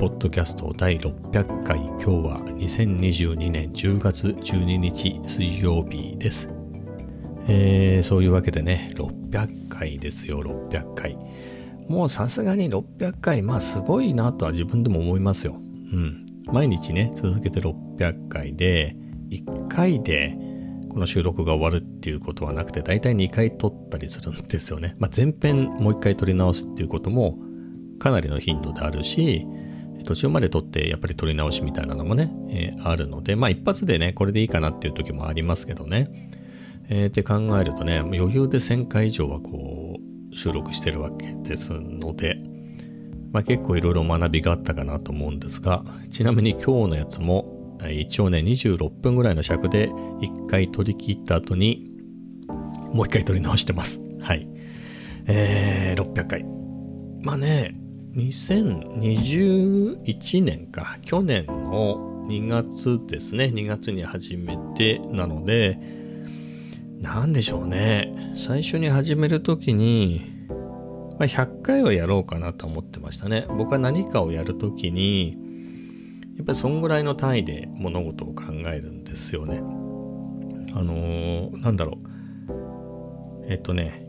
[0.00, 1.76] ポッドキャスト第600回。
[1.76, 6.48] 今日は2022年10月12日水曜日です、
[7.46, 10.40] えー、そういうわけでね600回ですよ。
[10.40, 11.18] 600回。
[11.86, 13.42] もうさすがに600回。
[13.42, 15.56] まあすごいなとは自分でも思いますよ。
[15.92, 16.24] うん。
[16.46, 18.96] 毎日ね続けて600回で
[19.28, 20.34] 1回で
[20.88, 27.38] この収録が終わるっていうことはなくて大体2回撮ったりするんですよね、まあ、前編もう1回撮り直すっていうことも
[27.98, 29.46] かなりの頻度であるし、
[30.04, 36.30] 途中まで撮ってやっぱり撮り直しみたいなのもね、えー、あるので、まあ一発でね、これでいいかなっていう時もありますけどね。
[36.88, 39.98] えー、って考えるとね、余裕で1000回以上はこ
[40.32, 42.38] う、収録してるわけですので、
[43.32, 51.90] まあ結構いろいろ学びがあったかなと思うんですが、ちなみに今日のやつも、一応ね、26分ぐらいの尺で1回撮り切った後に、
[52.92, 54.00] もう1回撮り直してます。
[54.20, 54.48] はい。
[55.26, 56.44] えー、600回。
[57.22, 57.72] まあね、
[58.14, 65.78] 2021年か、去年の2月ですね、2月に始めてなので、
[67.00, 70.22] なんでしょうね、最初に始めるときに、
[71.18, 73.46] ま、100回はやろうかなと思ってましたね。
[73.48, 75.36] 僕は何かをやるときに、
[76.36, 79.58] やっぱりそんぐらいの単位で物事を考えるんですよね。
[80.72, 82.00] あのー、なんだろう。
[83.48, 84.06] えっとね、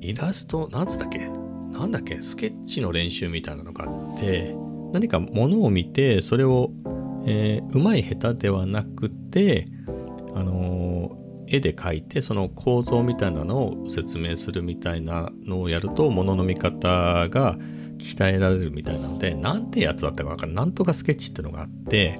[0.00, 1.28] イラスト、なんつったっけ？
[1.78, 4.56] なんだっけ、スケッチの練習みたいなのがあって、
[4.92, 6.72] 何かものを見て、それを、
[7.24, 9.66] えー、うまい下手ではなくて、
[10.34, 17.56] あのー、絵で描いて、その構造みたいなのを説明するみたいなのをやると、ものの見方が
[17.98, 20.64] 鍛えられるみたいなので、なんてやつだったかわかんない。
[20.64, 22.18] なんとかスケッチっていうのがあって、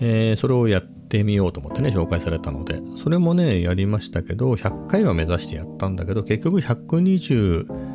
[0.00, 7.91] えー、それをやってみようと思ってね、紹介されたので、それもね、やりましたけど、100回は目指してやったんだけど、結局120、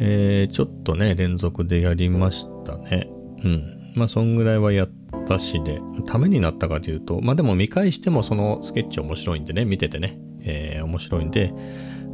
[0.00, 3.08] えー、ちょっとね、連続でやりましたね。
[3.42, 3.92] うん。
[3.94, 4.90] まあ、そんぐらいはやっ
[5.28, 11.54] たしで、ためになったかというと、まあでも見返してもそのスケッチ面白いんでね、見ててね、えー、面白いんで、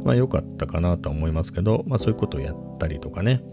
[0.03, 3.43] まあ良かったかなとは思いますけど、まあそういうことをやったりとかね。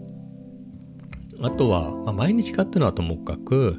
[1.41, 3.77] あとは、まあ、毎日買ってるのはともかく、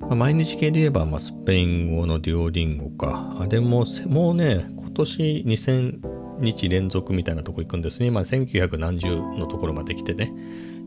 [0.00, 3.36] まあ、毎日系で言えば、まあ、スペイン語のデュオリンゴか。
[3.38, 8.10] あれも、もうね、今年2000、日連続みたいなとこ行くんですね。
[8.10, 10.32] ま、1900何十のところまで来てね、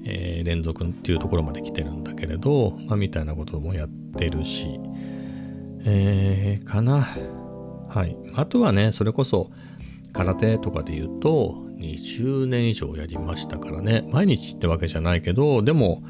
[0.06, 4.80] えー、連続っていうところまで来てるんだけれど、まあ、みたいなこともやってるし、
[5.86, 7.08] えー、かな。
[7.90, 8.18] はい。
[8.36, 9.50] あとはね、それこそ、
[10.14, 14.06] 空手とかで言うと、20年以上やりましたからね。
[14.12, 16.04] 毎日ってわけじゃないけど、でも、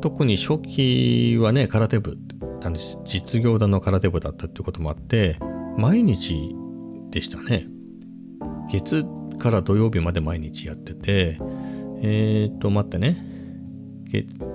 [0.00, 2.16] 特に初期はね、空手部、
[2.62, 5.38] あの実業団の空手部だったってこともあって、
[5.76, 6.54] 毎日
[7.10, 7.66] でしたね。
[8.70, 9.04] 月
[9.38, 11.38] から土曜日まで毎日やってて、
[12.02, 13.24] えっ、ー、と、待ってね。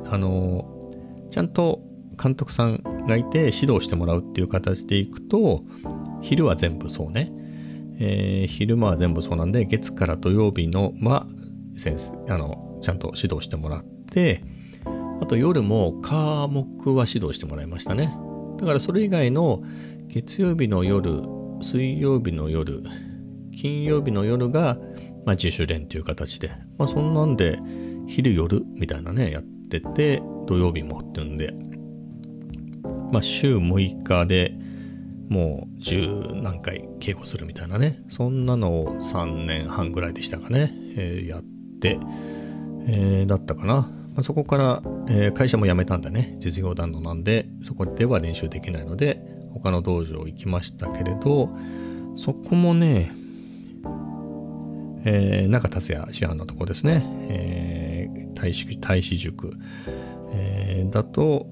[0.05, 0.91] あの、
[1.31, 1.81] ちゃんと
[2.21, 5.63] 監督さんがいて指導してもらうっていう形でいくと、
[6.21, 7.31] 昼は全部そうね。
[7.99, 11.27] えー、昼間は全部そうなんで、月から土曜日の、ま
[11.75, 14.43] あ、先生、あの、ちゃんと指導してもらって、
[15.19, 18.15] あと夜も科目は指導してもらいましたね。
[18.59, 19.63] だからそれ以外の
[20.07, 21.21] 月曜日の夜、
[21.61, 22.83] 水曜日の夜、
[23.57, 24.77] 金曜日の夜が、
[25.25, 27.57] まあ、自主練という形で、まあ、そんなんで、
[28.07, 31.53] 昼夜みたいなね、やってて、土曜日もっていうんで、
[33.11, 34.53] まあ、週6日で
[35.27, 41.43] もう十何回稽古するみたいなね、そんなのを3年半ぐらいでしたかね、えー、やっ
[41.81, 41.99] て、
[42.87, 43.73] えー、だったかな。
[43.73, 49.19] まあ、そこから、えー、会社も辞めたんだね、実業団のなんで、そこでは練習できないので、
[49.51, 51.49] 他の道場行きましたけれど、
[52.15, 53.11] そこもね、
[55.09, 59.53] えー、中達也師範のとこですね、えー、大使大使塾、
[60.33, 61.47] えー、だと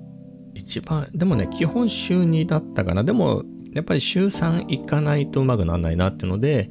[0.53, 3.05] 一番でもね基本週2だったかな。
[3.05, 6.69] でもやっぱり週3行かないとうまくならないなっていうので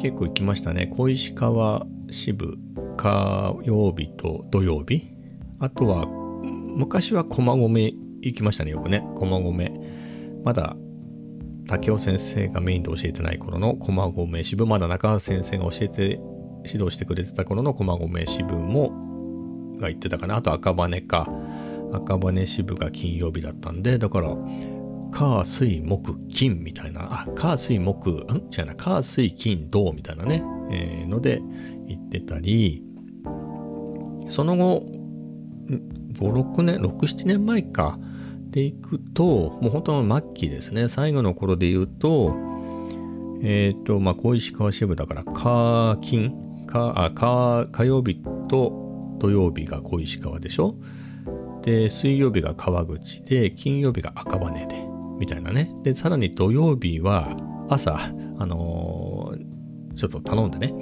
[0.00, 0.86] 結構行きましたね。
[0.86, 2.58] 小石川支部
[2.96, 5.08] 火曜日と土曜日。
[5.58, 9.02] あとは昔は駒込行きましたねよくね。
[9.16, 9.72] 駒込。
[10.44, 10.76] まだ
[11.68, 16.18] 竹雄先生がメインで教えてない頃の駒込支部、まだ中川先生が教えて、
[16.64, 20.36] 指導してくれてた頃の駒込支部も、が言ってたかな。
[20.36, 21.28] あと赤羽か。
[21.92, 24.30] 赤羽支部が金曜日だったんで、だから、
[25.12, 28.48] 火、水、木、金みたいな、あ、火、水、木、ん？
[28.50, 31.40] 違うな、火、水、金、土みたいなね、えー、ので
[31.86, 32.82] 言ってたり、
[34.28, 34.86] その後、
[35.68, 37.98] 5、6年、6、7年前か、
[38.50, 40.88] でいくと、もう本当の末期ですね。
[40.88, 42.36] 最後の頃で言うと、
[43.42, 46.34] えっ、ー、と、まあ、小石川支部だから、火、金、
[46.66, 50.74] 火、あ、火、火曜日と土曜日が小石川でしょ？
[51.62, 54.66] で、水曜日が川口で、金曜日が赤羽で、
[55.18, 55.70] みたいなね。
[55.82, 57.36] で、さらに土曜日は
[57.68, 57.98] 朝、
[58.38, 60.72] あのー、ちょっと頼んでね、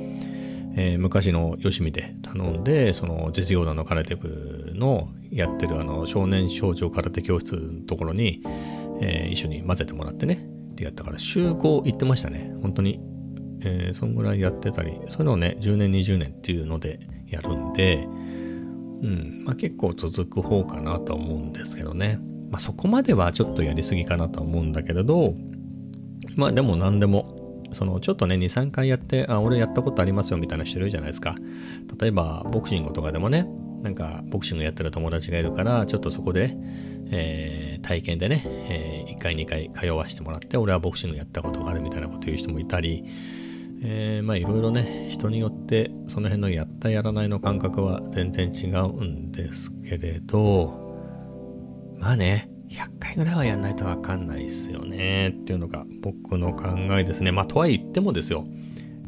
[0.76, 8.42] えー、昔のよしみで頼んで、その実業団の空手部のやってるあの少年少女空手教室のところに、
[9.00, 12.52] えー、一緒に混ぜてもらってね、ってやったから、週5行ってましたね。
[12.62, 13.00] 本当に。
[13.62, 18.06] えー、そんぐらいやってたり、そういうのをね、10年、20年っていうのでやるんで、
[19.02, 22.20] うん、まあ結構続く方かなと思うんですけどね。
[22.50, 25.34] まあそこまではちょっとやりすぎかなと思うんだけれど、
[26.36, 27.35] まあでも何でも、
[27.72, 31.34] そのちょっとね、2、3回やって、あ、俺やったことありますよみたいな人いるじゃないですか。
[32.00, 33.46] 例えば、ボクシングとかでもね、
[33.82, 36.56] なんかボクシングやってる友達がいるから、ちょっとそこで、
[37.10, 43.04] えー、体験でね、えー、1回2回通わせてもらって、俺はボクシングやったことがあるみたいなこと言う人もいたり、
[43.82, 50.86] えー、まあいろいろね、人によってその辺のやったやらないの感覚は全然違うんですけれど、
[52.00, 56.68] まあね、100回ぐらいはやんないとわかんないですよねっていうのが僕の考
[56.98, 57.32] えですね。
[57.32, 58.46] まあとはいってもですよ。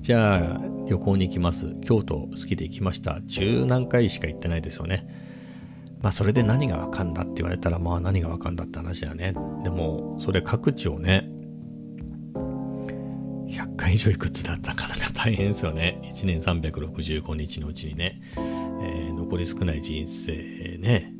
[0.01, 1.75] じゃあ旅行に行きます。
[1.83, 3.21] 京都好きで行きました。
[3.27, 5.07] 十何回しか行ってないですよね。
[6.01, 9.35] まあそれで何がわかんだって言われたらまあ何がわかんだって話だよね。
[9.65, 11.29] でもそれ各地をね、
[13.49, 16.01] 100回以上行くってなったらなかなか大変ですよね。
[16.05, 21.13] 1年365日のうちにね、えー、残り少ない人生ね。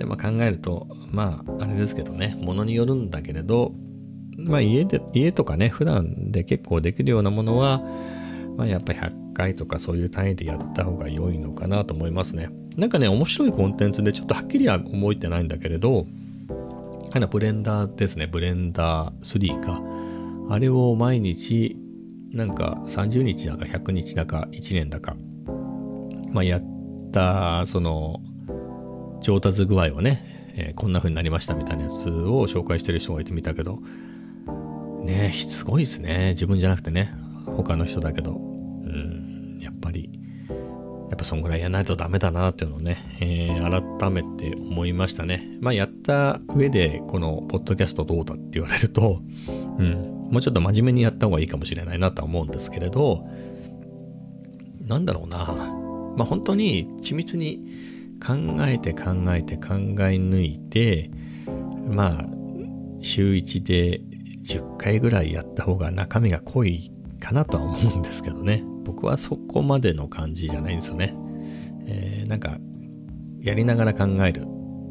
[0.00, 3.72] で、まあ考えると、まああれですけどね、ものによるんだけれど、
[4.38, 7.82] まあ家で、家とかね、普段で結構できるようなものは、
[8.56, 12.48] まあやっぱり100回とかそういう単位でやった方が良いのかなと思いますね。
[12.78, 16.06] なんかね、面白いコンテンツでちょっとはっきりは覚えてないんだけれど、
[17.12, 19.82] あのブレンダーですね、ブレンダー3か。
[20.48, 21.76] あれを毎日、
[22.32, 25.14] なんか30日だか100日だか1年だか、
[26.32, 26.62] まあ、やっ
[27.12, 28.20] た、その、
[29.20, 33.78] 上達具合をね、えー、こんな風になりましたみたいなやつを紹介してる人がいてみたけど、
[35.04, 36.30] ねすごいですね。
[36.30, 37.12] 自分じゃなくてね、
[37.46, 40.10] 他の人だけど、うん、やっぱり、
[40.48, 45.44] やっぱそんぐらいやらないとダメだなっていうのをね、えー、改めて思いましたね。
[45.60, 49.20] まあやった上でこのポッドキャストどうだって言われると、
[49.78, 53.22] うん、もうちょっと真面目にやった方がいいかもしれないなとは思うんですけれど、
[54.86, 55.36] なんだろうな。
[56.16, 57.60] まあ本当に緻密に
[58.24, 58.34] 考
[58.66, 61.10] えて考えて考え抜いて、
[61.88, 62.24] まあ、
[63.02, 64.00] 週1で
[64.42, 68.64] 10回ぐらいやった方が中身が濃いかなとは思うんですけどね。
[68.84, 71.14] 僕はそこまでの感じじゃないんですよね。
[71.86, 72.58] えー、なんか、
[73.40, 74.46] やりながら考える、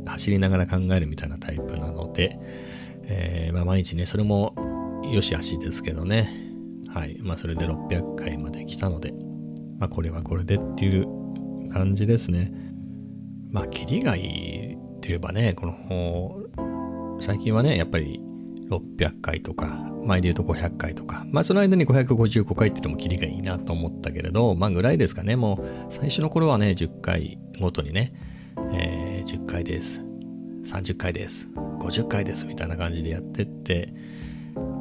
[0.05, 2.37] 走りながら考えるみたいなタイプなので、
[3.03, 4.53] えー、まあ、毎日ね、それも
[5.11, 6.29] よしあしですけどね。
[6.87, 7.17] はい。
[7.21, 9.13] まあ、それで600回まで来たので、
[9.79, 11.07] まあ、これはこれでっていう
[11.71, 12.51] 感じですね。
[13.51, 18.21] まあ、キリがいいって言えばね、この、最近はね、やっぱり
[18.69, 28.13] 600回とか、前で言うと500回とか、まあその間に555回っていうのもキリがいいなと思ったけれど、まあぐらいですかね、もう最初の頃はね、10回ごとにね、
[28.71, 30.01] えー、10回です、
[30.65, 33.93] 30回です、50回ですみたいな感じでやってって、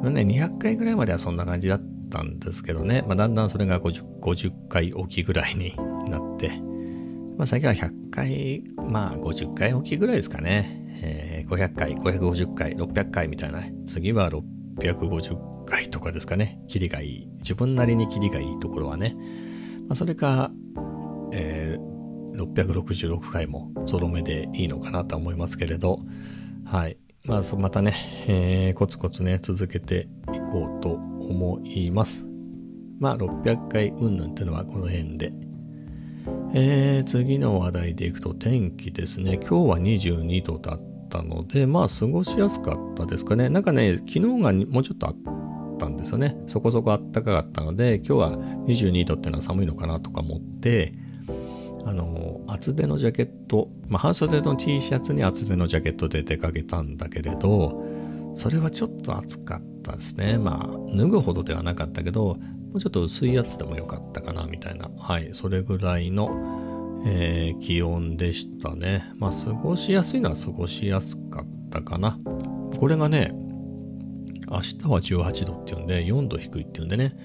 [0.03, 5.75] ね、200回ぐらいまではそんな感じだったんですけどね、まあ、だんだんそれが 50, 50回おきぐらいに
[6.09, 6.68] なって、
[7.39, 10.99] まあ、最近は100回、まあ50回おきいぐらいですかね。
[11.01, 16.59] えー、500回、550回、600回みたいな、次は650回とかですかね。
[16.67, 17.27] キリがいい。
[17.37, 19.15] 自分なりにキリがいいところはね。
[19.87, 20.51] まあ、それか、
[21.31, 25.99] えー、666回もゾロ目でいいのかなと思いますけれど、
[26.65, 26.97] はい。
[27.23, 27.95] まあ、またね、
[28.27, 32.21] えー、コツコツね、続けていこうと思います。
[32.99, 35.31] まあ、600回云々っていうのはこの辺で。
[36.53, 39.33] えー、次の話題でいくと天気ですね。
[39.35, 40.79] 今日は22度だっ
[41.09, 43.49] たので、まあ、過ごしやすかったですかね。
[43.49, 45.15] なんかね、昨日がもうちょっとあっ
[45.77, 46.35] たんですよね。
[46.47, 48.31] そこそこあったかかったので、今日は
[48.65, 50.93] 22度っていうのは寒いのかなとか思って、
[51.85, 57.83] あの、厚手のジャケット、まあ、半袖の T シャツに厚手のジャケットで出かけたんだけれど、
[58.33, 60.37] それはちょっと暑かったたですね。
[60.37, 64.89] まあ、脱ぐほどではなかったけど、もうちょっと薄いやつでもよかったかな、みたいな。
[64.97, 66.29] はい、それぐらいの、
[67.05, 69.11] えー、気温でしたね。
[69.17, 72.19] まあ、過ごしやすいのは過ごしやすかったかな。
[72.77, 73.31] これがね、
[74.51, 77.15] 明日は18度っていうんで、4度低いっていうんでね、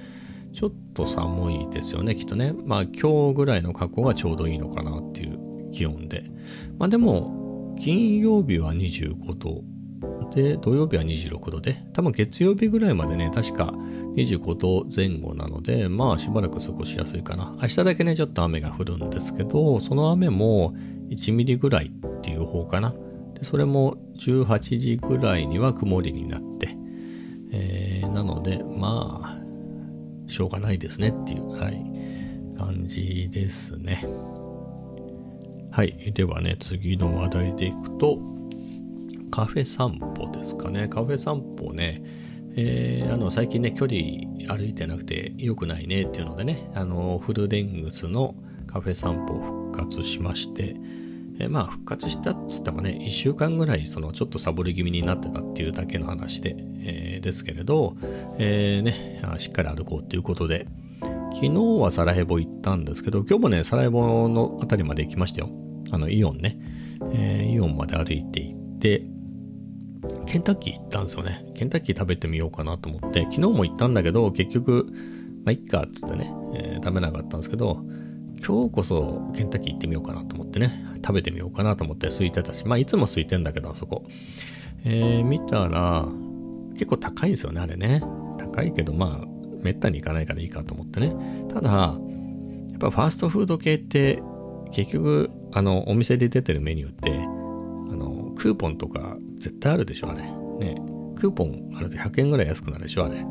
[0.53, 2.53] ちょっと寒いですよね、きっとね。
[2.65, 6.25] まあ今日ぐらいの格好がちょうどいいのかなっていう気温で。
[6.79, 9.65] まあでも、金曜日は25度
[10.31, 13.75] で、土曜日は26度で、多分月曜日ぐらいまでね、確か
[14.17, 17.53] 25度前後なので、まあしばらく過ごしやすいかな。
[17.61, 20.75] 明日だけね、ちょっと雨が降るんですけど、その雨も
[21.11, 22.95] 1ミリぐらいっていう方かな。
[23.35, 26.77] でそれも18時ぐらいには曇りになって、
[27.51, 29.41] えー、なので、ま
[30.27, 31.85] あ、しょうがないですねっていう、はい、
[32.57, 34.05] 感じですね。
[35.71, 36.13] はい。
[36.15, 38.19] ではね、次の話題でいくと、
[39.35, 40.87] カフェ散歩ですかね。
[40.87, 42.01] カフェ散歩ね、
[42.55, 43.99] えー、あの最近ね、距離
[44.47, 48.37] 歩いてなくて良くないねっていうのでね、あのフルデングスの
[48.69, 50.77] カフェ散歩を復活しまして、
[51.41, 57.97] えー、まあ復活したっつってもね、1週間ぐらいそのちょっとサボり気味になってたっていうだけの話で、えー、ですけれど、
[58.39, 60.69] えー、ね、しっかり歩こうっていうことで、
[61.33, 61.51] 昨日
[61.81, 65.51] はサラヘボ行ったんですけど、今日もね、サラヘボの辺りまで行きましたよ。
[65.91, 66.57] あの、イオンね。
[67.13, 69.14] えー、イオンまで歩いて行って、
[70.27, 71.45] ケンタッキー行ったんですよね。
[71.55, 74.87] ケンタッキー食べてみようかなと思って、昨日も行ったんだけど、結局、
[75.45, 77.83] まあ、いっかっつってね、えー、食べなかったんですけど、
[78.47, 84.05] 今日こそケンタッキー行ってみようかなと思ってね、食べてみようかなと思って空いてたし、まあいつも空いてんだけど、あそこ。
[84.85, 86.09] えー、見たら、
[86.75, 88.03] 結構高いんですよね、あれね。
[88.39, 89.27] 高いけど、まあ、
[89.63, 91.15] めったに行かないからいいかと思ってね。
[91.49, 91.97] ただ、や
[92.77, 94.23] っぱファーストフード系って、
[94.73, 97.44] 結局、あの、お店で出てるメニューって、
[98.45, 100.21] クーポンとか絶対あるでしょ、あれ。
[100.21, 100.77] ね。
[101.17, 103.25] クーポンあると100円ぐらい安くなるでしょ、あれ。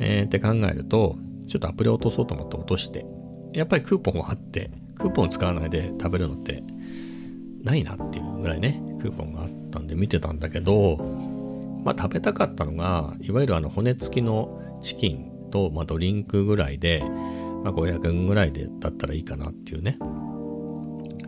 [0.00, 3.06] えー、って考えると、ちょっとアプリ落とそうと思って落として、
[3.52, 6.64] やっぱりクーポンはあって、クーポン使わないで食べるのって
[7.62, 10.96] ないなっていうぐらいね、クーポンがあったんで見てたんだけど、
[11.84, 17.04] まあ食べたかったのが、いわゆるあの骨付きのチキンと、まあ、ドリンクぐらいで、
[17.62, 19.98] まあ、500円ぐらいでだったらいいかなっていうね、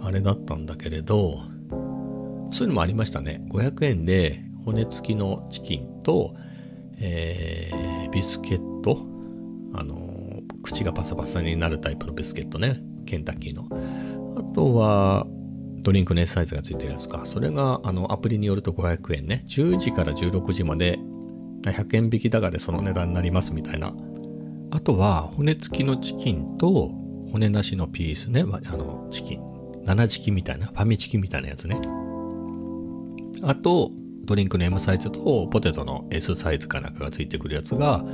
[0.03, 1.54] あれだったんだけれど、
[2.55, 3.43] そういうのもありましたね。
[3.49, 6.37] 500円で骨付きのチキンと、
[7.01, 9.05] えー、ビスケット、
[9.75, 13.67] あの、口がパサパサになるタイプのビスケットね、ケンタッキーの。
[14.39, 15.27] あとは、
[15.83, 17.23] ドリンクの S サイズがついてるやつか。
[17.25, 19.45] それが、あの、アプリによると500円ね。
[19.49, 21.01] 10時から16時まで、
[21.63, 23.93] 100円引きだがでその値段になりますみたいな。
[24.71, 26.93] あとは、骨付きのチキンと、
[27.33, 28.43] 骨なしのピースね。
[28.43, 29.41] あの、チキン。
[29.87, 31.81] 7チキみたいな、ファミチキみたいなやつね。
[33.47, 33.91] あと、
[34.25, 38.05] ドリンクの M サイズとポテトの S サイズかなんかがついてくるやつが、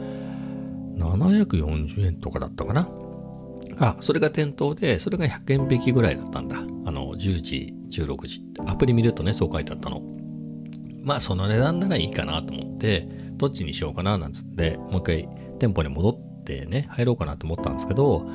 [0.96, 2.90] 740円とかだったかな。
[3.78, 6.56] あ、それが店頭で、それが100円引きぐらいだったんだ。
[6.84, 8.62] あの、10時、16時って。
[8.66, 10.02] アプリ見るとね、そう書いてあったの。
[11.02, 13.06] まあ、その値段ならいいかなと思って、
[13.36, 18.28] どっちにしようかななんつって、もう一回店舗に戻ってね、入ろうかなと思ったんですけど、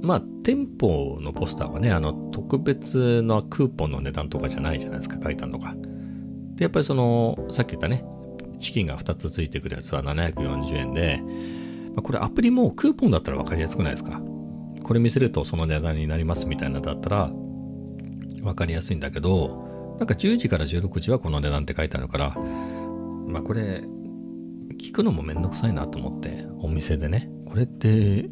[0.00, 5.74] まあ、店舗のポスターはね、あの、特別なクーポンの値段とかじゃないじゃないですか、書いたのが。
[6.58, 8.04] で、やっぱりその、さっき言ったね、
[8.58, 11.22] チキンが2つついてくるやつは740円で、
[11.94, 14.20] まあ、これアプリもクーポンだったら分かりやすくないですか？
[14.82, 22.34] これ見せるとその値段になりますみたいなだったら分かりやすいんだけど、なんか10時から16時はこの値段って書いてあるから、
[23.26, 23.82] まあこれ、
[24.80, 28.30] 聞くのもめんどくさいなと思って、お店でね、これって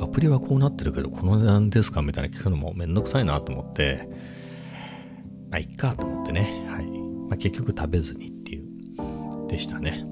[0.00, 2.02] アプリはこうなってるけど、この値段ですか？
[2.02, 4.08] みたいな聞くのもめんどくさいなと思って、
[5.50, 6.66] あ、いっかと思ってね。
[6.68, 6.99] はい。
[7.30, 10.04] まあ、結局食べずにっていう、でしたね。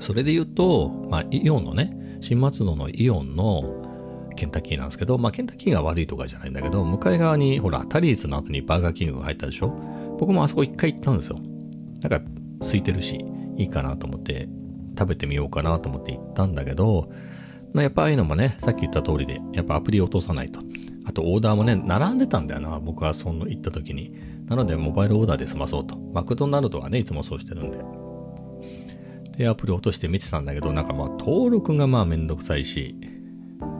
[0.00, 9.68] それで言うと、まあ、イオンのね、新松戸のイオンのケンタッキーなんですけど、まあ、ケンタッキーが悪いとかじゃないんだけど、向かい側に、ほら、タリーズの後にバーガーキングが入ったでしょ？
[10.18, 11.38] 僕もあそこ一回行ったんですよ。
[12.02, 12.20] なんか、
[12.60, 13.24] 空いてるし、
[13.56, 14.48] いいかなと思って、
[14.98, 17.08] 食べてみようかなと思って行ったんだけど、
[17.72, 20.60] まあ、やっぱああいうのもね、さっき言った通りで、やっぱアプリ落とさないと。
[21.04, 24.14] あとオーダーもね、並んでたんだよな、僕はその行った時に。
[24.46, 25.96] なので、モバイルオーダーで済まそうと。
[26.12, 27.78] マクドナルドはね、いつもそうしてるんで。
[29.38, 32.96] で、アプリ落として見てたんだけど、なんかまあ、登録がまあめんどくさいし、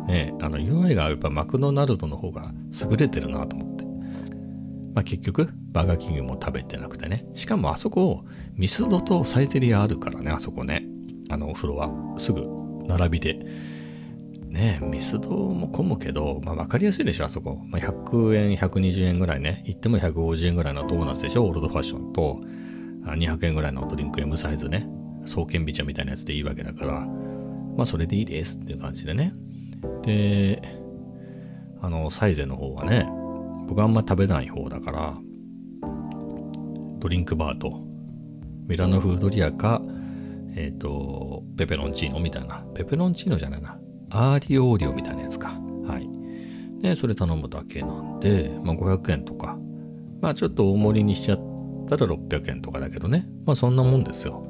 [0.08, 2.52] ね、あの UI がやっぱマクドナルドの方が
[2.90, 3.84] 優れてるなと思って。
[4.94, 7.26] まあ結局、バーガーキングも食べてなくてね。
[7.34, 10.86] しかもあそこ、ミスドとサイゼリアあるからね、あそこね。
[11.30, 11.90] あのお風呂は。
[12.18, 12.46] すぐ
[12.86, 13.73] 並びで。
[14.54, 17.60] ねミスドも混むけど、まあ分かりやすいでしょ、あそこ。
[17.66, 19.62] まあ、100円、120円ぐらいね。
[19.66, 22.40] 行っても150円ぐらいのドーナツでしょ、オールドファッションと、
[23.04, 24.88] 200円ぐらいのドリンク M サイズね。
[25.26, 27.06] 双剣美茶みたいなやつでいいわけだから、
[27.76, 29.32] まあそれでいいですっていう感じでね。
[30.02, 30.60] で、
[31.80, 33.06] あの、サイゼの方はね、
[33.66, 35.14] 僕あんま食べない方だから、
[36.98, 37.82] ドリンクバーと、
[38.66, 39.82] ミラノフードリアか、
[40.56, 42.64] えっ、ー、と、ペペロンチーノみたいな。
[42.74, 43.78] ペペロンチーノじゃないな。
[44.10, 45.48] アーリオーリオみたいなやつか。
[45.86, 46.08] はい。
[46.82, 49.58] で、それ頼むだけなんで、まあ500円とか。
[50.20, 51.38] まあちょっと大盛りにしちゃっ
[51.88, 53.26] たら600円とかだけどね。
[53.44, 54.46] まあそんなもんですよ。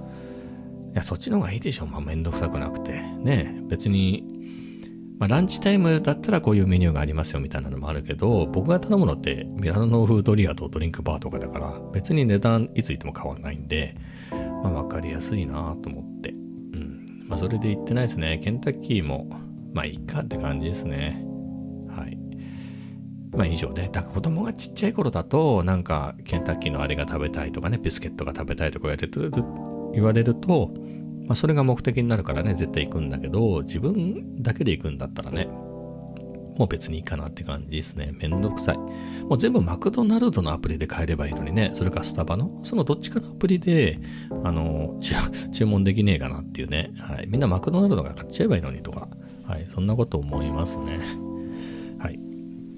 [0.93, 1.87] いや、そっちの方がいいでしょ。
[1.87, 2.93] まあめんどくさくなくて。
[3.23, 4.35] ね別に、
[5.19, 13.97] まあ、ランチタイムだったらこういうメニューがありますよみたいなのもあるけど、僕が頼むのってミラノフードリアとドリンクバーとかだから、別に値段いつ行っても変わんないんで、
[14.63, 16.31] まあ、わかりやすいなと思って。
[16.31, 17.27] うん。
[17.29, 18.41] まあ、それで行ってないですね。
[18.43, 19.29] ケンタッキーも、
[19.75, 21.23] まあ、いいかって感じですね。
[21.88, 22.16] はい。
[23.37, 28.88] まあ、以上で、だから子供がちっちゃい頃だと、なんか、ケンタッキーのあれが食べたいとかね、ビスケットが食べたいとか
[29.93, 30.73] 言われると、
[31.26, 35.49] まあ、それが目的になるからね、絶対行くんだけど、自分だけで行くんだったらね、
[36.59, 38.12] もう別にいいかなって感じですね。
[38.12, 38.76] めんどくさい。
[38.76, 43.99] もう全部マクドナルドのアプリで買えればいいのにね、それかスタバの、そのどっちかのアプリで、
[44.45, 45.00] あの、
[45.52, 46.93] 注文できねえかなっていうね。
[46.99, 47.26] はい。
[47.26, 49.09] みんなマクドナルドが買っちゃえばいいのにとか、
[49.47, 49.67] はい。
[49.69, 50.99] そんなこと思いますね。
[51.99, 52.19] はい。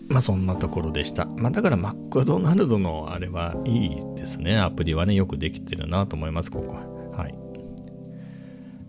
[0.08, 1.26] まあそんなところでした。
[1.37, 4.58] まあだからマクドナルドのあれはいいですね。
[4.58, 6.87] アプリはね、よくできてるなと思います、ここは。
[7.16, 7.32] はい。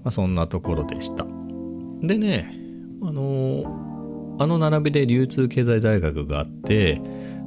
[0.04, 1.26] まあ、そんなところでした。
[2.02, 2.54] でね、
[3.02, 7.02] あのー、あの並びで流通経済大学があって、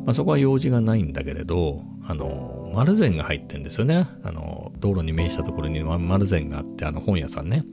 [0.04, 4.08] まあ、そこは用事がないんだけれど、あのー、マルゼンが入ってんですよね。
[4.22, 7.64] あのー、道路に面したところにマルゼンがあって、あの本屋さんね。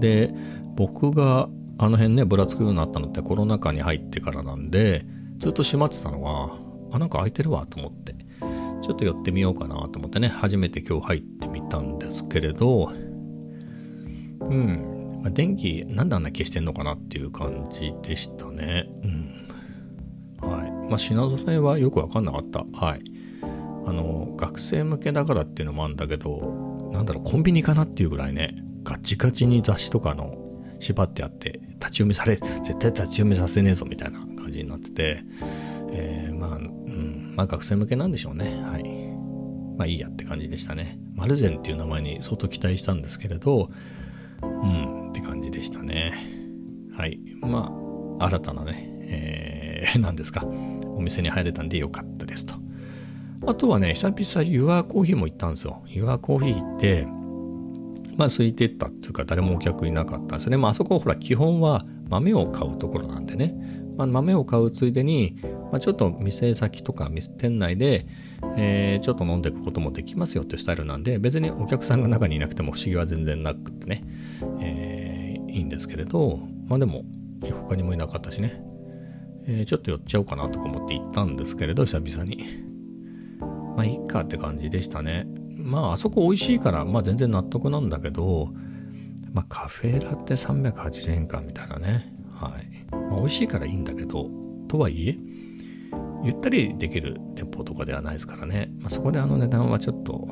[0.00, 0.34] で、
[0.76, 5.04] 僕があの辺ね、ぶらつくようになったのってコロナ禍に入ってからなんで、
[5.38, 6.56] ずっと閉まってたのは、
[6.92, 8.14] あ、なんか空いてるわと思って、
[8.82, 12.92] ちょっと寄ってみようかなと思ってね、初めて今日入ってみたんですけれど、
[14.40, 15.16] うん。
[15.22, 18.88] まあ、電気、なんであんな消してんのかなっていう感じでしたね。
[19.02, 20.48] うん。
[20.48, 20.70] はい。
[20.90, 22.64] まあ、品揃えはよくわかんなかった。
[22.74, 23.02] はい。
[23.86, 30.43] あの、学生向けだからっていうのもあるんだけど、なんだろう、コンビニかなっていうぐらいね、ガチガチに雑誌とかの
[30.84, 35.22] 縛ってあって、立ち読みされ、絶対立ち読みさせねえぞみたいな感じになってて、
[35.90, 38.60] えー、まあ、うん、まあ学生向けなんでしょうね。
[38.62, 38.84] はい。
[39.76, 40.98] まあいいやって感じでしたね。
[41.14, 43.68] マルゼンっていう名前に相当期待したんですけれど、
[44.42, 46.14] うんって感じでしたね。
[46.92, 47.18] はい。
[47.40, 47.72] ま
[48.20, 52.54] あ、新たなね、えー、何ですか、お店に入れたんでよかったですと。
[53.46, 55.82] あとはね、久々ユアコーヒーも行ったんですよ。
[55.86, 57.06] ユアコーヒー行って、
[58.16, 60.56] まあ空いてったっていうか誰もお客いなかったんですね。
[60.56, 63.54] まああそこほら基本は豆を買うところなんでね。
[63.96, 65.36] まあ、豆を買うついでに、
[65.70, 68.06] まあ、ちょっと店先とか店内で、
[68.56, 74.04] えー、ちょっと飲んでいくこともできますよっていうスタイルなんで、別にお客さんが中にいなくても不思議は全然なくてね、
[74.60, 77.04] えー、いいんですけれど、まあでも、
[77.40, 78.60] 他にもいなかったしね、
[79.46, 82.64] えー、ちょっと寄っちゃおうかなとか思って行ったんですけれど、久々に。
[83.76, 85.26] まあいいかって感じでしたね。
[85.64, 88.50] まああそこ美味しいから、まあ全然納得なんだけど、
[89.32, 92.14] まあカフェラテ380円かみたいなね。
[92.32, 92.86] はい。
[92.92, 94.28] まあ美味しいからいいんだけど、
[94.68, 95.16] とはいえ、
[96.22, 98.70] ゆったりできる店舗とかではないですからね。
[98.80, 100.28] まあ、そこであの値段はちょっと、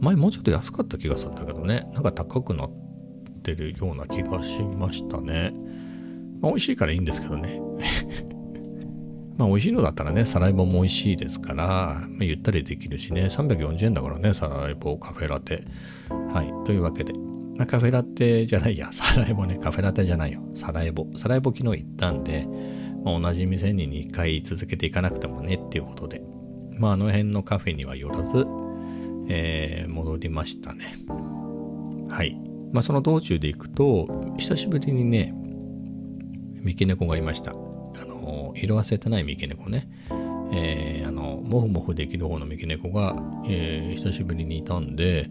[0.00, 1.84] 前もうちょっと安かった気がするんだけどね。
[1.92, 2.70] なんか高くなっ
[3.42, 5.52] てるような気がしましたね。
[6.40, 7.60] まあ、美味しいからいいんですけどね。
[9.38, 11.66] まあ美味しいのだったらね、サライボも美味しいですから、
[12.08, 15.64] まあ、ゆったりできるしね、340円だからね、サライボカフェラテ。
[16.32, 16.66] はい。
[16.66, 17.12] というわけで、
[17.56, 21.06] まあ、カフェラテじゃないや、サラエボね、カフェラテじゃないよ、サラエボ。
[21.16, 22.46] サラエボ昨日行ったんで、
[23.04, 26.22] まあ、同じ店に2回続けていかなくてもねっていうことで、
[26.78, 28.46] まあ、あの辺のカフェには寄らず、
[29.28, 30.96] えー、戻りましたね。
[32.08, 32.38] はい。
[32.72, 35.34] まあ、その道中で行くと、久しぶりにね、
[36.62, 37.52] 三毛猫がいました。
[38.22, 39.88] の、色あせてない三毛猫ね。
[40.54, 45.30] えー、あの、モフモフできる方の三毛猫が、えー、久しぶりにいたんで、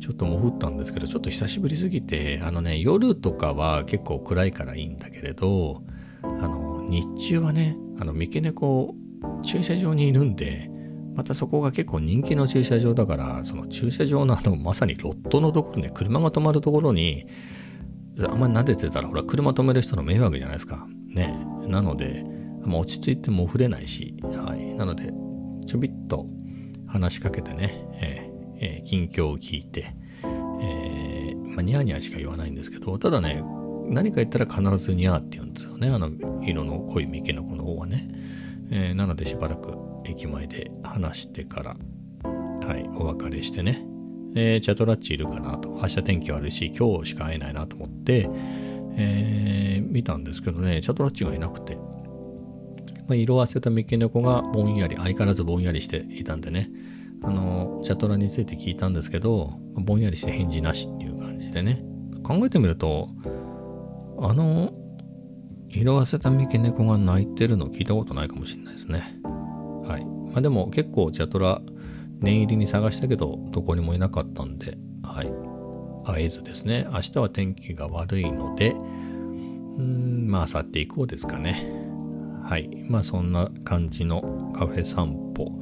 [0.00, 5.82] ちょっともふったんですけど、ちょっと久しぶりすぎて、あのね、夜とかは結構暗いからいいんだけれど、
[6.22, 8.94] あの、日中はね、あの、三毛猫、
[9.42, 10.70] 駐車場にいるんで、
[11.14, 17.26] またそこが結構人気の駐車場だから、その駐車場のあの、まさにロットのところね、車が止まるところに、
[18.20, 20.86] あんまり撫でてたら、ほら、車止める人の迷惑じゃないですか。
[21.08, 21.34] ね。
[21.68, 22.24] なので、
[22.64, 24.74] ま落ち着いても触れないし、はい。
[24.74, 25.12] なので、
[25.66, 26.26] ちょびっと
[26.86, 29.94] 話しかけてね、えーえー、近況を聞いて、
[30.60, 33.42] えー、まあ、ニャーニャーしか言わないんですけど、ただね、
[33.88, 35.88] 何か言ったら必ずニャーって言うんですよね。
[35.88, 36.10] あの
[36.42, 38.08] 色の濃い三毛の子の方はね。
[38.70, 39.74] えー、なのでしばらく
[40.04, 41.76] 駅前で話してから、
[42.66, 43.86] はい、お別れしてね。
[44.34, 45.70] えー、チャトラッチいるかなと。
[45.70, 48.28] 明日天気悪いし、今日しか会えないなと思って、
[48.96, 51.76] えー、見たんですけどね、チャトラッチがいなくて。
[53.08, 56.70] まあ、色あせた三毛猫がぼんやり、相変わらずぼんやりしていたんでね。
[57.22, 61.84] あの、チャトラについて聞いたんですけど、ぼんやりして返事なしっていう感じでね。
[62.24, 63.08] 考えてみると、
[64.18, 64.72] あの、
[65.68, 69.18] 色あせた三毛猫が泣いてるの聞いたことないかもしれないですね。
[69.84, 70.04] はい。
[70.04, 71.60] まあでも結構チャトラ
[72.20, 75.45] 念入りに探したけど、どこにもいなかったんで、はい。
[76.06, 76.86] 会えずですね。
[76.92, 81.70] 明日は天気が悪いので、ううんまあ去っていこうですかね。
[82.44, 82.70] はい。
[82.88, 85.52] まあそんな感じのカフェ散歩。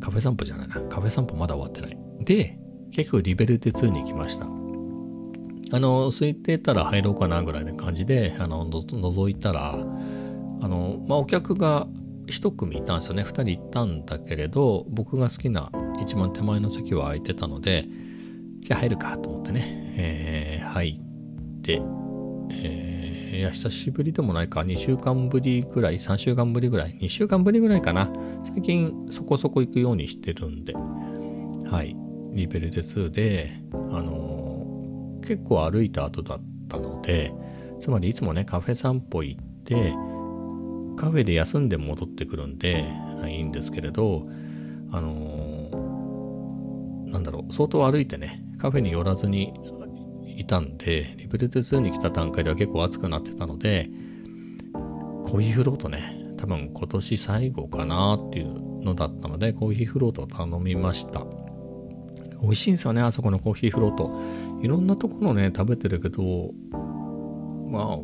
[0.00, 0.80] カフェ散歩じゃないな。
[0.82, 1.98] カフェ散歩まだ終わってない。
[2.20, 2.58] で
[2.92, 4.46] 結局リベルテ2に行きました。
[4.46, 11.88] あの空いてたら入ろうかなぐらいな感じであのの覗いたらあのまあお客が
[12.26, 13.24] 1組いたんですよね。
[13.24, 17.88] 2人行ったんだけれど僕が好きな一番手前の席は空いてたので
[18.66, 19.62] じゃあ入るかと思ってね、
[19.96, 21.80] えー、入って、
[22.50, 24.62] えー、いや久しぶりでもないか。
[24.62, 26.98] 2週間ぶりぐらい3週間ぶりぐらい。
[27.00, 28.10] 2週間ぶりぐらいかな。
[28.42, 30.72] 最近そこそこ行くようにしてるんで。
[30.74, 31.96] はい。
[32.32, 37.32] リベルテ2であのー、結構歩いた後だったので
[37.78, 39.94] つまりいつもねカフェ散歩行って
[40.96, 42.84] カフェで休んで戻ってくるんで
[43.28, 44.24] いいんですけれど
[44.90, 49.54] あのー、なんだろう相当歩いてねカフェに寄らずに
[50.26, 53.88] いたんでリベルテ2に来た段階では結構暑くなってたので
[54.72, 61.24] コーヒーフロートね多分今年最後かなっていうのだったのでコーヒーフロートを頼みました
[62.42, 64.10] 美味しいんですよねあそこのコーヒーフロート
[64.60, 66.50] いろんなところね食べてるけど
[67.70, 67.98] まあ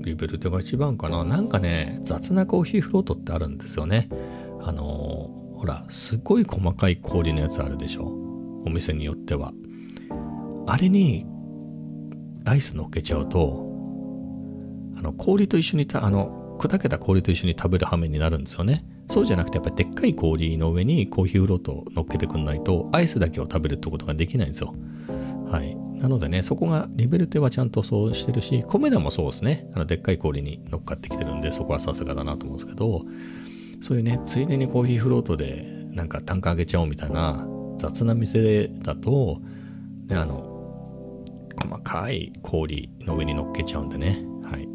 [0.00, 1.22] リベルテが一番かな。
[1.22, 4.08] なんかね、雑なコーヒーフロートってあるんですよね。
[4.60, 8.06] あのー、ほら、すっごい細かい氷のやつあるでしょ。
[8.66, 9.52] お店によっては。
[10.66, 11.26] あれに、
[12.44, 13.66] アイス乗っけちゃうと、
[14.96, 18.84] あの、氷と一緒にた、あの、砕けた氷と一緒に食べる羽目になるんですよね。
[19.10, 24.74] そうじゃなくて、やっぱりでっかい氷の上にコーヒーフロート乗っけてくんないと、アイスだけを食べるってことができないんですよ。
[25.48, 25.76] はい。
[25.98, 29.68] なのでね、そこがリベルテはちゃんとそうしてるし、コメダもそうですね。
[29.74, 33.02] あのでっかい氷に乗っかってきてるんで、そこはさすがだなと思うんですけど、
[33.80, 37.46] そういうね、ついでにコーヒーフロートでなんか単価上げちゃおうみたいな
[37.78, 39.38] 雑な店だと、
[40.06, 40.51] ね、あの、
[41.72, 44.68] 細かい氷の上に乗っけちゃうんでね、はい。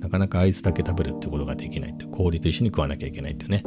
[0.00, 3.62] なかなかアイスだけ食べるってことができないって、氷と一緒に食わなきゃいけないってね、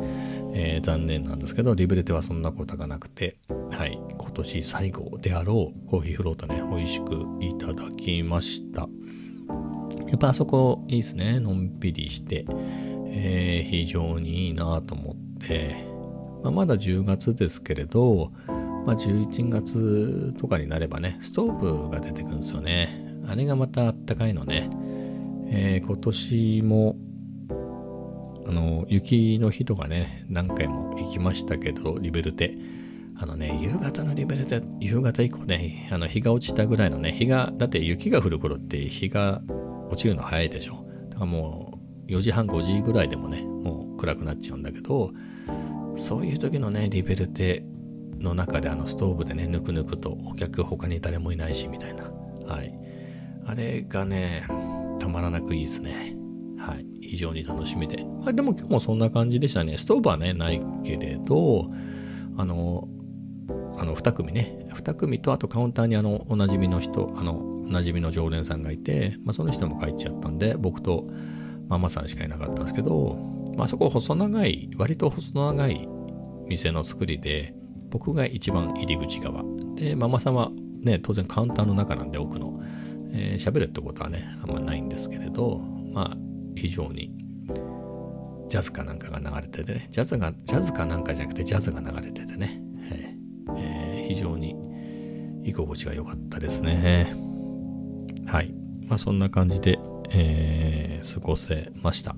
[0.53, 3.37] えー、残念なんですけど、リベルテはそんなことがなくて、
[3.71, 8.87] はい、今年最後であろうコーヒーフロートね、美味しくいただきました。
[10.07, 12.45] やっぱあそこいいですね、のんびりして、
[13.07, 15.15] えー、非常にいいなと思っ
[15.47, 15.85] て、
[16.43, 18.31] まあ、まだ10月ですけれど、
[18.85, 22.99] まあ、11月とかになればね、ストーブが出てくるんですよね。
[23.27, 24.69] あれがまたあったかいのね。
[25.53, 26.95] えー、今年も
[28.47, 32.57] あの雪の日とかね何回も行きましたけどリベルテ
[33.17, 39.41] あのね夕方のリベルテ夕方以降ねあの日が落ちたぐらいのね日がだって雪が降る頃って日が
[39.89, 41.73] 落ちるの早いでしょだからも
[42.07, 45.11] う4時半5時ぐらいでもねもう暗くなっちゃうんだけど
[45.95, 47.63] そういう時のねリベルテ
[48.21, 52.03] の中であのストーブでねぬくぬくとお客他に誰もいないしみたいな
[52.45, 52.73] はい
[53.45, 54.45] あれがね
[55.01, 56.15] たまらなくいいですね。
[56.59, 56.85] はい。
[57.01, 58.05] 非常に楽しみで。
[58.23, 59.77] まあ、でも今日もそんな感じでしたね。
[59.79, 61.71] ストーブはね、ないけれど、
[62.37, 62.87] あの、
[63.77, 71.09] あの2組ね、2組とあとカウンターにあのおなじみの人、あの、おなじみの常連さんがいて、まあ、その人も帰っちゃったんで、僕と
[71.67, 73.17] ママさんしかいなかったんですけど、
[73.57, 75.89] まあそこ細長い、割と細長い
[76.47, 77.55] 店の作りで、
[77.91, 79.43] 僕が一番入り口側。
[79.75, 80.51] で、ママさんは
[80.81, 82.59] ね、当然カウンターの中なんで奥の。
[83.13, 85.59] えー、喋るってことはね、あんまないんですけれど、
[85.93, 86.17] まあ、
[86.55, 87.11] 非常に
[88.47, 92.61] ジャズかなんかが流れててね、ジャズが、ジャズかなんかじゃなくてジャズが流れててね、
[93.57, 94.55] えー、非常に
[95.43, 97.13] 居心地が良かったですね。
[98.25, 98.53] はい。
[98.87, 102.15] まあそんな感じで、えー、過ごせました。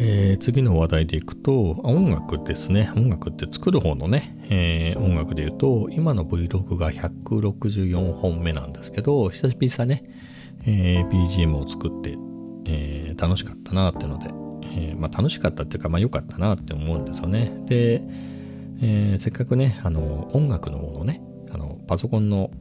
[0.00, 2.92] えー、次の話題でいくと、音楽ですね。
[2.94, 10.04] 音楽って作る方のね、えー、音楽で言うと、今の Vlog が164本目なんですけど、久々ね、
[10.64, 12.16] えー、BGM を作って、
[12.66, 14.30] え楽しかったなっていうので、
[14.76, 17.50] えまあ、楽しかったっていうか、まあ良かったなって思うんですよね。
[17.66, 18.02] で、
[18.80, 22.52] えせっかくね、あの、音楽の方のね、あの、パソコンの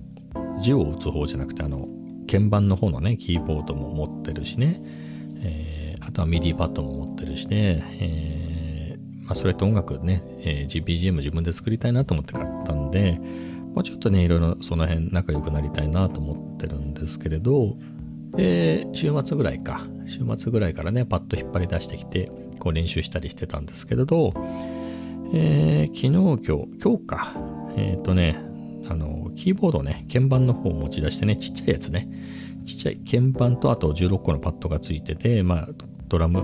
[0.63, 1.85] 字を打つ方じゃなくて、あの、
[2.25, 4.81] 鍵盤の方のね、キーボードも持ってるしね、
[5.41, 5.76] え
[6.07, 13.19] あとは MIDI パッドも持ってるしね、えー、まあ、それと音楽ね、えー、 BGM 自分で作りたいなと思って買ったんで、
[13.75, 17.75] もうちょっとね、いろいろその辺仲良くなりたいなと思ってるんですけれど、
[18.31, 24.31] で、週末ぐらいか、週末ぐらいからね、パッと引っ張り出してきて、こう練習したりしてたんですけれど、
[25.33, 27.33] えー、昨日、今日、今日か、
[27.75, 28.41] えっ、ー、とね、
[28.89, 32.07] あの、キーボードね、鍵盤の方を持ち出してね、ちっちゃいやつね、
[32.65, 35.67] ちっちゃい鍵盤とあと16個のパッドがついてて、まあ、
[36.07, 36.41] ドラム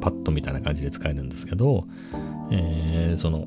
[0.00, 1.86] パッドみたいな感じで使えるんですけど、
[2.50, 3.46] えー、その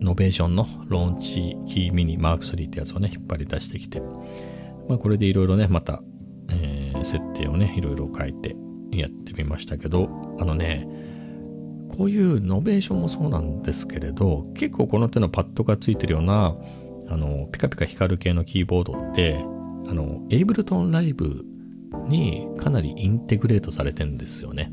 [0.00, 4.00] Novation の Launchkey Mini Mark 3ってやつをね引っ張り出してきて、
[4.88, 6.02] まあ、これでいろいろねまた、
[6.50, 8.56] えー、設定をね、いろいろ変えて
[8.90, 10.86] やってみましたけど、あのね、
[11.96, 16.56] こういう Novation もそうなんですけれど、結構この手のパッドがついてるような、
[17.08, 19.38] あの、ピカピカ光る系のキーボードって、
[19.88, 21.44] あの、 Ableton Live
[22.08, 24.72] にかなりインテグレートされてんですよね。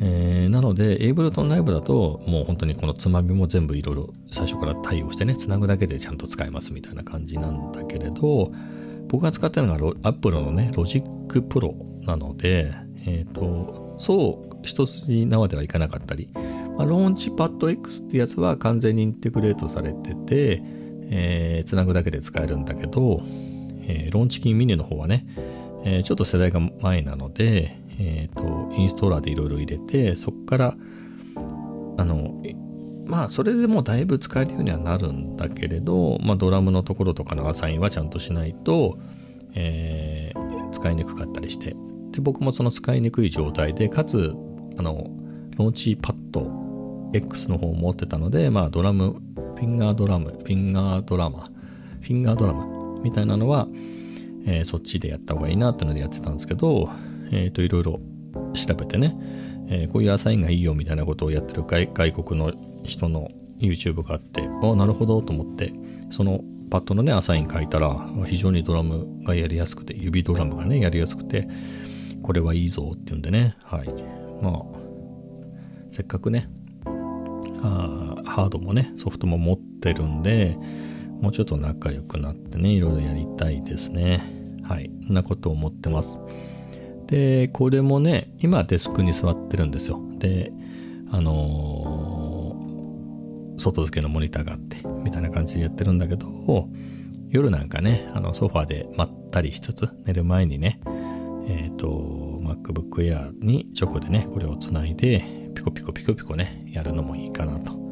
[0.00, 8.52] えー、なので、エイブルトンライブだと、もう本当にこのつまみも全部いろいろ最初から対応してね、つなぐだけでちゃんと使えますみたいな感じなんだけれど、
[9.08, 11.02] 僕が使ってるのが Apple のね、Logic
[11.48, 11.74] Pro
[12.06, 12.72] なので、
[13.06, 16.30] えっ、ー、と、そう一筋縄ではいかなかったり、
[16.76, 20.62] まあ、ローンチパッド X ってやつは完全にインテグレートされてて、
[21.10, 23.22] えー、つなぐだけで使えるんだけど、
[23.88, 25.26] えー、ローンチキンミニの方はね、
[25.84, 30.76] えー、ちょっと世代が前なので、えーと、インストーラーでいろいろ入れてそこから
[31.96, 32.40] あの
[33.06, 38.98] まあそれでもだいぶ使えるようにはなるんだけれど、まあ、ドラムのところとかのアサインはちゃんとしないと、
[39.54, 41.74] えー、使いにくかったりして。
[42.12, 44.34] で僕もその使いにくい状態でかつ
[44.78, 45.10] あの
[45.56, 46.50] ローンチパッド
[47.12, 51.50] X の方を持ってたので、まあ、ドラムフィンガードラムフィンガードラマ
[52.00, 53.68] フィンガードラムみたいなのは、
[54.46, 56.88] えー、そっちでやった方がいいなっていうのでやってたんですけど
[57.30, 58.00] えっ、ー、と、いろいろ
[58.54, 59.14] 調べてね、
[59.68, 62.52] えー、こういうアサインがいいよみたいなことをやってる外国の
[62.84, 65.72] 人の YouTube があって、あなるほどと思って、
[66.10, 71.48] そのパッドのね、アサイン書いたら、非常にドラムがやりやすくて、指ドラムがね、やりやすくて、
[72.22, 73.88] これはいいぞっていうんでね、はい。
[74.42, 74.62] まあ、
[75.90, 76.48] せっかくね、
[77.62, 80.56] あハードもね、ソフトも持ってるんで、
[81.20, 84.34] もうちょっと仲良くなってね、いろいろやりたいですね。
[84.62, 84.90] はい。
[85.06, 86.20] そんなことを思ってます。
[87.06, 90.00] で、これもね、今デスクに座ってるんですよ。
[90.18, 90.52] で、
[91.10, 96.28] あのー、外付けのモニターがあって、みたいな感じでやってるんだけど、
[97.30, 100.80] 夜なんかね、あのソファーでまったりしつつ、寝る前にね、
[101.48, 101.88] えっ、ー、と、
[102.42, 107.87] MacBook Air に直でね、これをつないで、ピコピコピコピコね、やるのもいいかなと。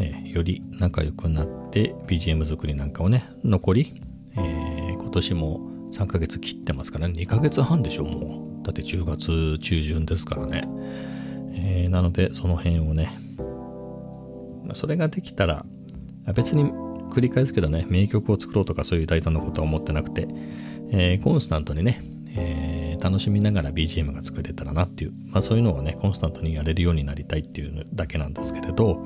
[0.00, 4.02] えー、より仲良くなって、BGM 作りなんかをね、残り、
[4.36, 5.60] えー、今年も
[5.92, 8.64] 3ヶ月切ってますからね、2ヶ月半でしょ、もう。
[8.64, 10.68] だって10月中旬ですからね。
[11.52, 13.18] えー、なので、その辺をね、
[14.74, 15.64] それができたら、
[16.34, 16.64] 別に
[17.10, 20.28] 繰り返すけどね、名曲を作ろうとかそういう大胆なことは思ってなくて、
[20.92, 22.02] えー、コンスタントにね、
[22.36, 29.04] えー、楽しみながら BGM が作れたらなっていう、まあそういうのをね、コンスタントにやれるようになりたいっていうだけなんですけれど、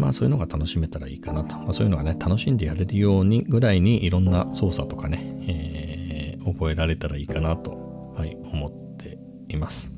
[0.00, 1.56] まあそういうのが楽しめたらいいかなと。
[1.58, 9.90] まあそういうのがね、楽しんでやれるようにぐらいにいろんな操作とかね、えー、覚えられたらいいかなとはい、思っています。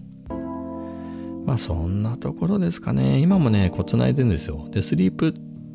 [1.44, 3.18] まあそんなところですかね。
[3.18, 4.68] 今もね、こう繋いでんですよ。
[4.70, 5.34] で、スリープ、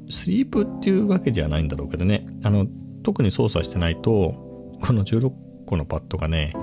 [0.10, 2.26] スリープっていうわけじゃないんだろうけどね。
[2.44, 2.68] あの、
[3.04, 5.32] 特に操作してないと、この16
[5.66, 6.54] 個のパッドがね、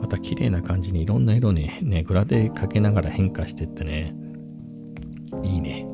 [0.00, 4.14] また綺麗な感じにいろんな色にね、グラデかけながら変化してってね、
[5.42, 5.85] いいね。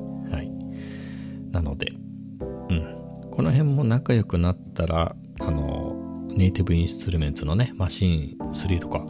[3.92, 5.94] 仲良くなったら、あの、
[6.34, 9.06] ネイティブインストゥルメンツのね、マシン3とか、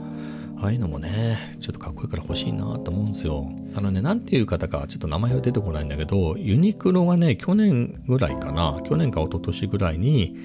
[0.59, 3.47] ああいうのもね、ちょっとかっこいいから欲しいなと思うんですよ。
[3.77, 10.37] あのね、なんていう方かちょっと名前は出てこないんだけど、ユニクロがね、去年ぐらいかな、去年か一昨年ぐらいに、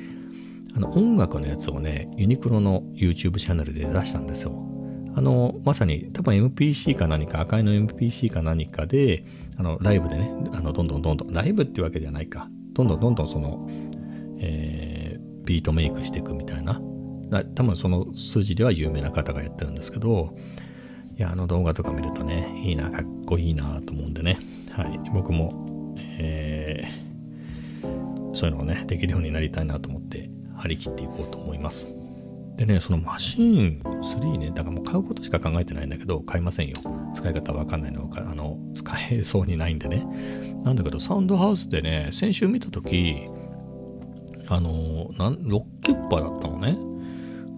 [0.75, 4.51] あの音楽のやつをね、ユニクロの YouTube チャンネルで出したんですよ。
[5.15, 9.25] あの、まさに多分 MPC か何か、赤いの MPC か何かで、
[9.57, 12.51] あの、ライブでね、あの、どんどんどんどん、ライブっていうわけじゃないか。
[12.77, 13.67] どんどんどんどんその、
[14.39, 16.81] えー、ビートメイクしていくみたいな。
[17.55, 20.33] 多分その数字では有名な方がやってるんですけど、
[21.17, 24.39] いや、あの動画とか見るとね、いいな、かっこいいなと思うんでね、
[24.71, 31.87] はい、僕も、えー、そういうのをね、できるようになりたいなと思って、張り切っていこうと思います。
[32.55, 36.75] でね、そのマシン3ね、だからもう買うことしか考えてないんだけど、買いませんよ。
[37.13, 40.07] 使い方わかんないのか、あの、使えそうにないんでね。
[40.63, 43.23] なんだけど、サウンドハウスでね、先週見たとき、
[44.49, 46.77] あの、なん、ロッキュッパだったのね。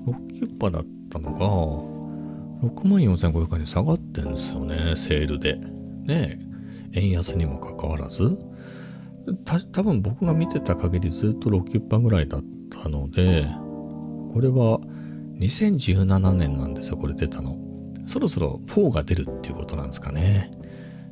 [0.05, 1.99] ロッキュッパだったのが、
[2.67, 5.55] 64,500円に下がってるんですよね、セールで。
[6.05, 6.39] ね
[6.93, 8.37] 円安にもかかわらず。
[9.71, 13.47] 多分僕が見てた限りずっとロッキュッパぐらいだったので、
[14.33, 14.79] これは
[15.39, 17.57] 2017年なんですよ、これ出たの。
[18.05, 20.51] そろそろ4が出るっていうことなんですかね。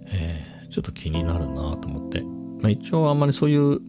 [0.08, 2.22] えー、ちょっと気になるなと思って。
[2.60, 3.80] まあ、一応あんまりそういう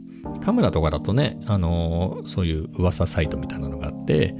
[0.41, 4.35] カメラとかだとね、あのー、そういう噂サイトみたいなのがあって、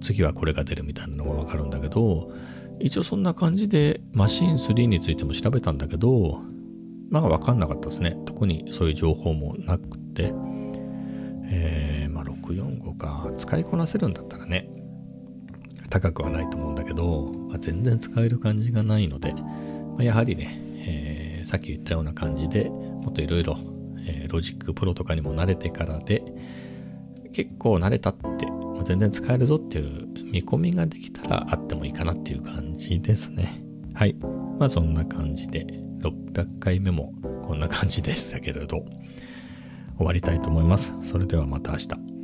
[0.00, 2.32] 次はこれが出るみたいなのがわかるんだけど、
[2.80, 6.40] 一応そんな感じでマシン3についても調べたんだけど、
[7.10, 8.16] まあわかんなかったですね。
[8.26, 10.32] 特にそういう情報もなくて。
[11.48, 13.30] えー、まあ645か。
[13.38, 14.68] 使いこなせるんだったらね。
[15.90, 23.56] 高くはないと思うんだけど、まあ、全然使える感じがないので、まあ、やはりね、えー、さっき言ったような感じでもっといろいろ
[24.06, 26.22] え Logic Pro とかにも慣れてからで
[27.32, 33.62] 結構慣れたって、まあ、全然使えるぞっていう見込みができたらあってもいいかなっていう感じですね。
[33.94, 34.14] はい。
[34.58, 35.66] まあそんな感じで
[36.00, 38.84] 600回目もこんな感じでしたけれど
[39.96, 40.92] 終わりたいと思います。
[41.04, 42.15] それではまた明日。